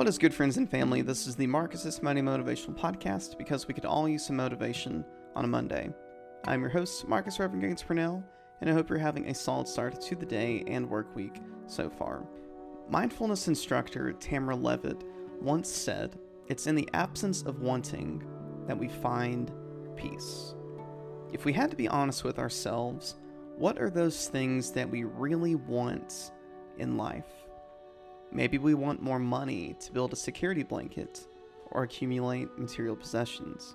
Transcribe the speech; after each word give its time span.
What 0.00 0.08
is 0.08 0.16
good, 0.16 0.32
friends 0.32 0.56
and 0.56 0.66
family? 0.66 1.02
This 1.02 1.26
is 1.26 1.36
the 1.36 1.46
Marcus's 1.46 2.02
Monday 2.02 2.22
Motivational 2.22 2.74
Podcast 2.74 3.36
because 3.36 3.68
we 3.68 3.74
could 3.74 3.84
all 3.84 4.08
use 4.08 4.24
some 4.24 4.36
motivation 4.36 5.04
on 5.36 5.44
a 5.44 5.46
Monday. 5.46 5.90
I'm 6.46 6.62
your 6.62 6.70
host, 6.70 7.06
Marcus 7.06 7.38
Reverend 7.38 7.60
Gaines 7.60 7.82
Purnell, 7.82 8.24
and 8.62 8.70
I 8.70 8.72
hope 8.72 8.88
you're 8.88 8.96
having 8.96 9.28
a 9.28 9.34
solid 9.34 9.68
start 9.68 10.00
to 10.00 10.16
the 10.16 10.24
day 10.24 10.64
and 10.66 10.88
work 10.88 11.14
week 11.14 11.42
so 11.66 11.90
far. 11.90 12.26
Mindfulness 12.88 13.46
instructor 13.46 14.14
Tamara 14.14 14.56
Levitt 14.56 15.04
once 15.38 15.68
said, 15.68 16.18
It's 16.48 16.66
in 16.66 16.76
the 16.76 16.88
absence 16.94 17.42
of 17.42 17.60
wanting 17.60 18.24
that 18.66 18.78
we 18.78 18.88
find 18.88 19.52
peace. 19.96 20.54
If 21.30 21.44
we 21.44 21.52
had 21.52 21.68
to 21.72 21.76
be 21.76 21.88
honest 21.88 22.24
with 22.24 22.38
ourselves, 22.38 23.16
what 23.58 23.78
are 23.78 23.90
those 23.90 24.28
things 24.28 24.72
that 24.72 24.88
we 24.88 25.04
really 25.04 25.56
want 25.56 26.30
in 26.78 26.96
life? 26.96 27.49
Maybe 28.32 28.58
we 28.58 28.74
want 28.74 29.02
more 29.02 29.18
money 29.18 29.74
to 29.80 29.92
build 29.92 30.12
a 30.12 30.16
security 30.16 30.62
blanket 30.62 31.26
or 31.72 31.82
accumulate 31.82 32.48
material 32.58 32.96
possessions. 32.96 33.74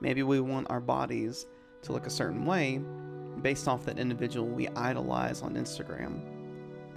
Maybe 0.00 0.22
we 0.22 0.40
want 0.40 0.70
our 0.70 0.80
bodies 0.80 1.46
to 1.82 1.92
look 1.92 2.06
a 2.06 2.10
certain 2.10 2.46
way 2.46 2.80
based 3.42 3.68
off 3.68 3.84
that 3.84 3.98
individual 3.98 4.46
we 4.46 4.68
idolize 4.68 5.42
on 5.42 5.54
Instagram. 5.54 6.20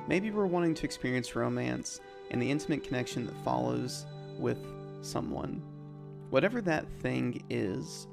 Maybe 0.08 0.31
we're 0.31 0.45
wanting 0.45 0.73
to 0.76 0.86
experience 0.86 1.36
romance 1.36 2.00
and 2.31 2.41
the 2.41 2.50
intimate 2.50 2.84
connection 2.84 3.25
that 3.25 3.44
follows 3.44 4.05
with 4.38 4.59
someone. 5.02 5.62
Whatever 6.30 6.62
that 6.62 6.88
thing 7.02 7.44
is, 7.50 8.08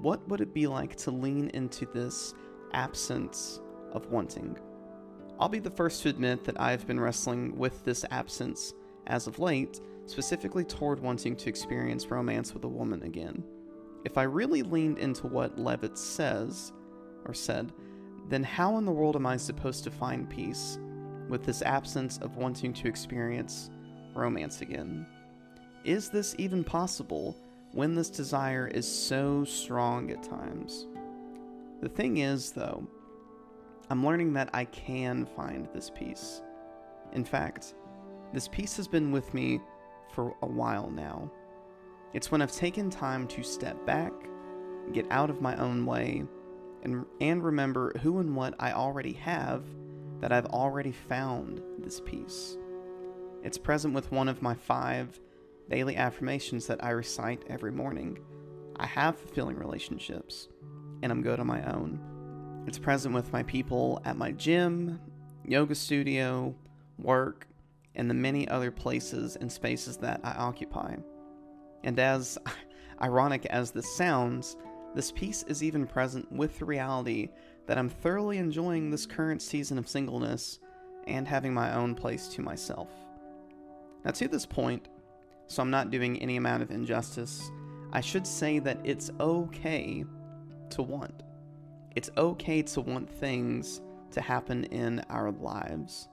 what 0.00 0.26
would 0.28 0.40
it 0.40 0.52
be 0.52 0.66
like 0.66 0.96
to 0.96 1.10
lean 1.10 1.48
into 1.50 1.86
this 1.86 2.34
absence 2.72 3.60
of 3.92 4.10
wanting? 4.10 4.58
I'll 5.38 5.48
be 5.48 5.58
the 5.58 5.70
first 5.70 6.02
to 6.02 6.08
admit 6.08 6.44
that 6.44 6.60
I've 6.60 6.86
been 6.86 6.98
wrestling 6.98 7.56
with 7.58 7.84
this 7.84 8.04
absence 8.10 8.72
as 9.06 9.26
of 9.26 9.38
late, 9.38 9.80
specifically 10.06 10.64
toward 10.64 11.00
wanting 11.00 11.36
to 11.36 11.48
experience 11.48 12.10
romance 12.10 12.54
with 12.54 12.64
a 12.64 12.68
woman 12.68 13.02
again. 13.02 13.44
If 14.04 14.16
I 14.16 14.22
really 14.22 14.62
leaned 14.62 14.98
into 14.98 15.26
what 15.26 15.58
Levitt 15.58 15.98
says, 15.98 16.72
or 17.26 17.34
said, 17.34 17.72
then 18.28 18.42
how 18.42 18.78
in 18.78 18.84
the 18.84 18.92
world 18.92 19.16
am 19.16 19.26
I 19.26 19.36
supposed 19.36 19.84
to 19.84 19.90
find 19.90 20.30
peace 20.30 20.78
with 21.28 21.44
this 21.44 21.62
absence 21.62 22.18
of 22.18 22.36
wanting 22.36 22.72
to 22.72 22.88
experience 22.88 23.70
romance 24.14 24.62
again? 24.62 25.06
Is 25.84 26.08
this 26.08 26.34
even 26.38 26.64
possible 26.64 27.36
when 27.72 27.94
this 27.94 28.10
desire 28.10 28.68
is 28.68 28.86
so 28.90 29.44
strong 29.44 30.10
at 30.10 30.22
times? 30.22 30.86
The 31.82 31.88
thing 31.88 32.18
is, 32.18 32.52
though, 32.52 32.88
I'm 33.88 34.04
learning 34.04 34.32
that 34.32 34.50
I 34.52 34.64
can 34.64 35.26
find 35.26 35.68
this 35.72 35.90
peace. 35.90 36.42
In 37.12 37.24
fact, 37.24 37.74
this 38.32 38.48
peace 38.48 38.76
has 38.76 38.88
been 38.88 39.12
with 39.12 39.32
me 39.32 39.60
for 40.12 40.34
a 40.42 40.46
while 40.46 40.90
now. 40.90 41.30
It's 42.12 42.30
when 42.30 42.42
I've 42.42 42.52
taken 42.52 42.90
time 42.90 43.28
to 43.28 43.42
step 43.42 43.84
back, 43.86 44.12
get 44.92 45.06
out 45.10 45.30
of 45.30 45.40
my 45.40 45.56
own 45.56 45.86
way, 45.86 46.24
and, 46.82 47.04
and 47.20 47.44
remember 47.44 47.92
who 48.02 48.18
and 48.18 48.34
what 48.34 48.54
I 48.58 48.72
already 48.72 49.12
have 49.14 49.64
that 50.20 50.32
I've 50.32 50.46
already 50.46 50.92
found 50.92 51.62
this 51.78 52.00
peace. 52.00 52.56
It's 53.42 53.58
present 53.58 53.94
with 53.94 54.10
one 54.10 54.28
of 54.28 54.42
my 54.42 54.54
five 54.54 55.20
daily 55.68 55.96
affirmations 55.96 56.66
that 56.66 56.82
I 56.82 56.90
recite 56.90 57.44
every 57.48 57.72
morning. 57.72 58.18
I 58.76 58.86
have 58.86 59.18
fulfilling 59.18 59.58
relationships, 59.58 60.48
and 61.02 61.12
I'm 61.12 61.22
good 61.22 61.38
on 61.38 61.46
my 61.46 61.62
own. 61.72 62.00
It's 62.66 62.78
present 62.78 63.14
with 63.14 63.32
my 63.32 63.44
people 63.44 64.02
at 64.04 64.16
my 64.16 64.32
gym, 64.32 64.98
yoga 65.44 65.76
studio, 65.76 66.52
work, 66.98 67.46
and 67.94 68.10
the 68.10 68.14
many 68.14 68.48
other 68.48 68.72
places 68.72 69.36
and 69.36 69.50
spaces 69.50 69.96
that 69.98 70.20
I 70.24 70.32
occupy. 70.32 70.96
And 71.84 71.98
as 72.00 72.36
ironic 73.00 73.46
as 73.46 73.70
this 73.70 73.94
sounds, 73.96 74.56
this 74.96 75.12
peace 75.12 75.44
is 75.44 75.62
even 75.62 75.86
present 75.86 76.30
with 76.32 76.58
the 76.58 76.64
reality 76.64 77.28
that 77.66 77.78
I'm 77.78 77.88
thoroughly 77.88 78.38
enjoying 78.38 78.90
this 78.90 79.06
current 79.06 79.42
season 79.42 79.78
of 79.78 79.88
singleness 79.88 80.58
and 81.06 81.28
having 81.28 81.54
my 81.54 81.72
own 81.72 81.94
place 81.94 82.26
to 82.28 82.42
myself. 82.42 82.88
Now, 84.04 84.10
to 84.10 84.26
this 84.26 84.46
point, 84.46 84.88
so 85.46 85.62
I'm 85.62 85.70
not 85.70 85.90
doing 85.90 86.20
any 86.20 86.36
amount 86.36 86.64
of 86.64 86.72
injustice, 86.72 87.48
I 87.92 88.00
should 88.00 88.26
say 88.26 88.58
that 88.58 88.78
it's 88.82 89.10
okay 89.20 90.04
to 90.70 90.82
want. 90.82 91.22
It's 91.96 92.10
okay 92.18 92.60
to 92.60 92.82
want 92.82 93.10
things 93.10 93.80
to 94.10 94.20
happen 94.20 94.64
in 94.64 95.00
our 95.08 95.32
lives. 95.32 96.08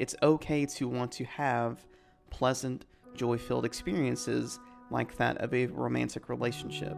It's 0.00 0.16
okay 0.20 0.66
to 0.66 0.88
want 0.88 1.12
to 1.12 1.24
have 1.26 1.86
pleasant, 2.30 2.86
joy 3.14 3.38
filled 3.38 3.64
experiences 3.64 4.58
like 4.90 5.16
that 5.18 5.38
of 5.38 5.54
a 5.54 5.66
romantic 5.66 6.28
relationship. 6.28 6.96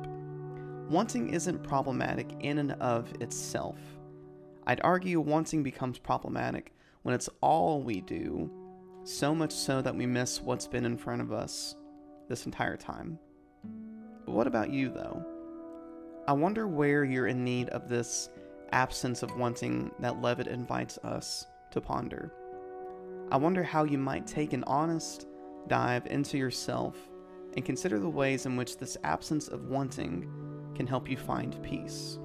Wanting 0.88 1.34
isn't 1.34 1.62
problematic 1.62 2.32
in 2.40 2.58
and 2.58 2.72
of 2.72 3.12
itself. 3.20 3.76
I'd 4.66 4.80
argue 4.82 5.20
wanting 5.20 5.62
becomes 5.62 5.98
problematic 5.98 6.72
when 7.02 7.14
it's 7.14 7.28
all 7.42 7.82
we 7.82 8.00
do, 8.00 8.50
so 9.02 9.34
much 9.34 9.52
so 9.52 9.82
that 9.82 9.94
we 9.94 10.06
miss 10.06 10.41
what's 10.41 10.66
been 10.66 10.86
in 10.86 10.96
front 10.96 11.20
of 11.20 11.30
us 11.30 11.76
this 12.30 12.46
entire 12.46 12.78
time. 12.78 13.18
But 14.24 14.32
what 14.32 14.46
about 14.46 14.70
you, 14.70 14.88
though? 14.88 15.34
I 16.26 16.32
wonder 16.32 16.66
where 16.66 17.04
you're 17.04 17.26
in 17.26 17.44
need 17.44 17.68
of 17.68 17.88
this 17.88 18.30
absence 18.72 19.22
of 19.22 19.36
wanting 19.36 19.90
that 20.00 20.22
Levitt 20.22 20.46
invites 20.46 20.98
us 21.04 21.46
to 21.70 21.82
ponder. 21.82 22.32
I 23.30 23.36
wonder 23.36 23.62
how 23.62 23.84
you 23.84 23.98
might 23.98 24.26
take 24.26 24.54
an 24.54 24.64
honest 24.66 25.26
dive 25.68 26.06
into 26.06 26.38
yourself 26.38 26.96
and 27.56 27.64
consider 27.64 27.98
the 27.98 28.08
ways 28.08 28.46
in 28.46 28.56
which 28.56 28.78
this 28.78 28.96
absence 29.04 29.48
of 29.48 29.68
wanting 29.68 30.26
can 30.74 30.86
help 30.86 31.10
you 31.10 31.16
find 31.16 31.62
peace. 31.62 32.18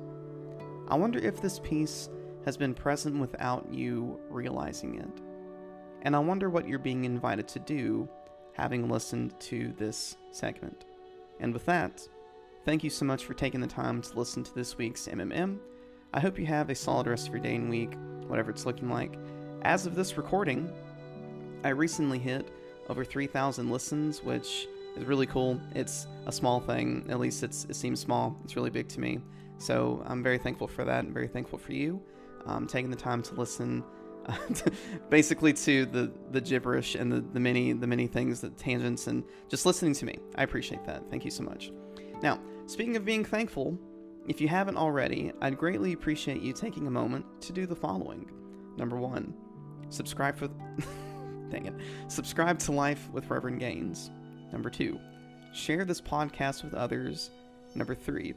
I 0.87 0.95
wonder 0.95 1.19
if 1.19 1.41
this 1.41 1.59
peace 1.59 2.09
has 2.45 2.55
been 2.55 2.73
present 2.73 3.19
without 3.19 3.71
you 3.71 4.17
realizing 4.29 4.95
it. 4.95 5.21
And 6.03 6.15
I 6.15 6.19
wonder 6.19 6.49
what 6.49 6.67
you're 6.67 6.79
being 6.79 7.03
invited 7.03 7.47
to 7.49 7.59
do 7.59 8.07
having 8.53 8.89
listened 8.89 9.37
to 9.39 9.73
this 9.77 10.15
segment. 10.31 10.85
And 11.39 11.53
with 11.53 11.65
that, 11.65 12.07
Thank 12.65 12.83
you 12.83 12.89
so 12.89 13.05
much 13.05 13.25
for 13.25 13.33
taking 13.33 13.61
the 13.61 13.67
time 13.67 14.01
to 14.01 14.17
listen 14.17 14.43
to 14.43 14.53
this 14.53 14.77
week's 14.77 15.07
MMM. 15.07 15.59
I 16.13 16.19
hope 16.19 16.37
you 16.37 16.45
have 16.45 16.69
a 16.69 16.75
solid 16.75 17.07
rest 17.07 17.27
of 17.27 17.33
your 17.33 17.41
day 17.41 17.55
and 17.55 17.69
week, 17.69 17.93
whatever 18.27 18.51
it's 18.51 18.65
looking 18.65 18.89
like. 18.89 19.17
As 19.61 19.85
of 19.85 19.95
this 19.95 20.17
recording, 20.17 20.71
I 21.63 21.69
recently 21.69 22.19
hit 22.19 22.51
over 22.89 23.05
3,000 23.05 23.69
listens, 23.69 24.21
which 24.23 24.67
is 24.97 25.05
really 25.05 25.25
cool. 25.25 25.59
It's 25.73 26.07
a 26.25 26.31
small 26.31 26.59
thing, 26.59 27.05
at 27.09 27.19
least 27.19 27.43
it 27.43 27.53
seems 27.53 28.01
small. 28.01 28.37
It's 28.43 28.55
really 28.55 28.69
big 28.69 28.89
to 28.89 28.99
me. 28.99 29.19
So 29.57 30.03
I'm 30.05 30.21
very 30.21 30.37
thankful 30.37 30.67
for 30.67 30.83
that 30.83 31.05
and 31.05 31.13
very 31.13 31.27
thankful 31.27 31.59
for 31.59 31.73
you 31.73 32.01
um, 32.45 32.67
taking 32.67 32.89
the 32.89 32.97
time 32.97 33.21
to 33.23 33.35
listen. 33.35 33.83
basically 35.09 35.53
to 35.53 35.87
the 35.87 36.11
the 36.31 36.41
gibberish 36.41 36.93
and 36.93 37.11
the, 37.11 37.21
the 37.33 37.39
many 37.39 37.73
the 37.73 37.87
many 37.87 38.05
things 38.05 38.41
the 38.41 38.49
tangents 38.49 39.07
and 39.07 39.23
just 39.47 39.65
listening 39.65 39.93
to 39.93 40.05
me 40.05 40.19
i 40.35 40.43
appreciate 40.43 40.85
that 40.85 41.01
thank 41.09 41.25
you 41.25 41.31
so 41.31 41.41
much 41.41 41.71
now 42.21 42.39
Speaking 42.69 42.95
of 42.97 43.03
being 43.03 43.25
thankful, 43.25 43.79
if 44.27 44.39
you 44.39 44.47
haven't 44.47 44.77
already, 44.77 45.31
I'd 45.41 45.57
greatly 45.57 45.93
appreciate 45.93 46.43
you 46.43 46.53
taking 46.53 46.85
a 46.85 46.91
moment 46.91 47.25
to 47.41 47.51
do 47.51 47.65
the 47.65 47.75
following. 47.75 48.29
Number 48.77 48.95
one, 48.95 49.33
subscribe 49.89 50.37
for. 50.37 50.49
dang 51.49 51.65
it. 51.65 51.73
Subscribe 52.09 52.59
to 52.59 52.71
Life 52.71 53.09
with 53.11 53.27
Reverend 53.27 53.59
Gaines. 53.59 54.11
Number 54.51 54.69
two, 54.69 54.99
share 55.51 55.83
this 55.83 55.99
podcast 55.99 56.63
with 56.63 56.75
others. 56.75 57.31
Number 57.73 57.95
three, 57.95 58.35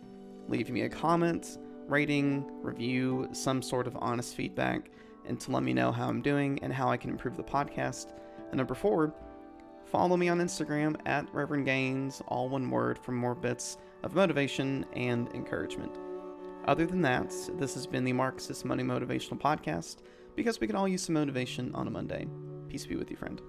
leave 0.49 0.71
me 0.71 0.85
a 0.85 0.89
comment, 0.89 1.59
rating, 1.87 2.47
review, 2.63 3.29
some 3.33 3.61
sort 3.61 3.87
of 3.87 3.99
honest 4.01 4.35
feedback, 4.35 4.91
and 5.27 5.39
to 5.41 5.51
let 5.51 5.63
me 5.63 5.75
know 5.75 5.93
how 5.93 6.09
I'm 6.09 6.23
doing 6.23 6.59
and 6.63 6.73
how 6.73 6.89
I 6.89 6.97
can 6.97 7.11
improve 7.11 7.37
the 7.37 7.45
podcast. 7.45 8.15
And 8.49 8.57
number 8.57 8.75
four, 8.75 9.13
follow 9.93 10.17
me 10.17 10.31
on 10.31 10.41
Instagram 10.41 10.97
at 11.05 11.33
Reverend 11.35 11.67
Gaines, 11.67 12.23
all 12.27 12.49
one 12.49 12.71
word, 12.71 12.99
for 12.99 13.13
more 13.13 13.35
bits 13.35 13.77
of 14.03 14.15
motivation 14.15 14.87
and 14.95 15.29
encouragement. 15.35 15.99
Other 16.65 16.87
than 16.87 17.03
that, 17.03 17.31
this 17.59 17.75
has 17.75 17.87
been 17.87 18.05
the 18.05 18.15
Marcus's 18.15 18.65
Monday 18.65 18.85
Motivational 18.85 19.39
Podcast 19.39 19.99
because 20.35 20.61
we 20.61 20.67
can 20.67 20.77
all 20.77 20.89
use 20.89 21.03
some 21.03 21.15
motivation 21.15 21.75
on 21.75 21.89
a 21.89 21.91
Monday. 21.91 22.27
Peace 22.71 22.87
be 22.87 22.97
with 22.97 23.11
you, 23.11 23.17
friend. 23.19 23.43